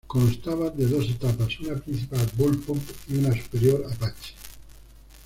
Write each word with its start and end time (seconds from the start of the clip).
Constaba 0.07 0.71
de 0.71 0.87
dos 0.87 1.07
etapas, 1.11 1.59
una 1.59 1.75
principal 1.77 2.27
Bullpup 2.35 2.81
y 3.09 3.17
una 3.19 3.39
superior 3.39 3.85
Apache. 3.85 4.33